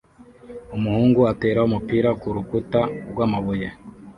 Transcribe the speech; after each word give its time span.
Umuhungu 0.75 1.19
atera 1.31 1.59
umupira 1.67 2.09
kurukuta 2.21 2.81
rwamabuye 3.09 3.67